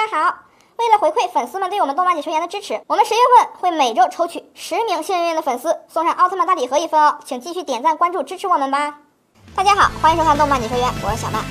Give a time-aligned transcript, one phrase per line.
[0.00, 0.34] 大家好！
[0.78, 8.94] 为了回馈粉丝们对我们动漫解说员的支持，我们十月份会每周抽取十名幸运的粉丝，送上奥特曼大礼盒一份哦，请继续点赞关注支持我们吧！
[9.54, 11.44] 大家好，欢迎收看动漫解说员，我是小曼。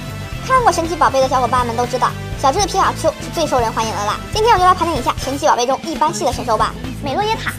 [0.48, 2.09] 看过神奇宝贝的小伙伴们都知道，
[2.40, 4.18] 小智的皮卡丘是最受人欢迎的啦。
[4.34, 6.73] 今天我就来盘点一下神奇宝贝中一般系的神兽吧。
[7.04, 7.54] 美洛耶塔，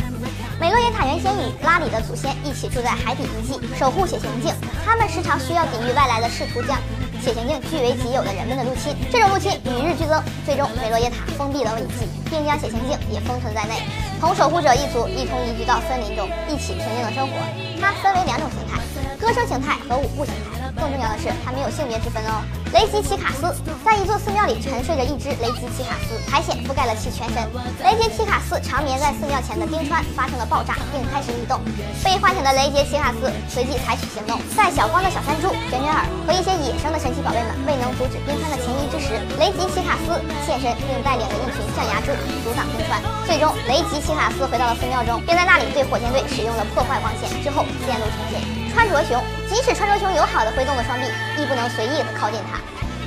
[0.60, 4.52] 美洛耶塔原先与拉里的祖先一起住在海底遗迹，守护血行镜，
[4.84, 6.76] 他们时常需要抵御外来的试图将。
[7.20, 13.82] 血行径据为己有的人们的入侵，这种入侵与日俱增，最终被洛耶塔封闭了遗迹，并将血行径也封存在内，
[14.20, 17.32] 同守护者一族一同移居到森林中，一起平静的生活。
[17.80, 18.76] 它分为两种形态：
[19.16, 20.60] 歌声形态和舞步形态。
[20.76, 22.44] 更重要的是，它没有性别之分哦。
[22.72, 23.48] 雷吉奇卡斯
[23.82, 27.40] 在一座寺庙里沉睡着一只雷吉奇卡斯，苔藓覆盖了其全身。
[27.82, 31.58] 雷吉奇卡斯长眠在寺庙前的冰川发生了爆炸，并开始移动。
[32.04, 42.12] 被唤醒的雷杰奇卡斯随即采取行动，在小光的小山猪卷卷耳和一些野生的神奇宝贝们未能阻止冰川的前移之时，雷吉奇卡斯现身，并带领着一群象牙猪
[42.44, 43.00] 阻挡冰川。
[43.26, 48.42] 最终，雷吉皮卡斯回到了寺庙中，并在那里对火箭队使用了破坏光线，之后陷入重现。
[48.74, 51.06] 穿着熊，即使穿着熊友好的挥动了双臂，
[51.40, 52.58] 亦不能随意的靠近他。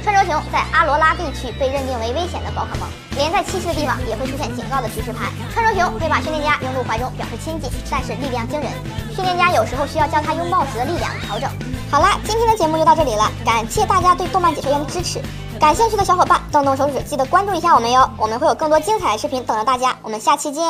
[0.04, 5.32] 穿着熊在阿罗拉地区被认定为危险的宝可梦，连在栖息的地方也会出现警告的提示牌。
[5.54, 8.70] 穿着熊会把训练家拥入怀中表示亲近，但是力量惊人，
[9.16, 11.50] 训练家有时候需要将它拥抱时的力量调整。
[11.90, 15.22] 好啦，今天的节目就到这里了，感谢大家对动漫解说员的支持。
[15.58, 19.96] 感兴趣的小伙伴动动手指，记得关注一下我们哟，我们会有更多精彩的视频等着大家。
[20.02, 20.64] 我们下期见。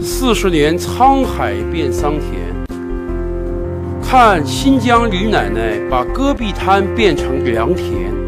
[0.00, 2.53] 四十年沧海变桑田。
[4.16, 8.23] 看新疆李奶奶把戈壁滩变成良田。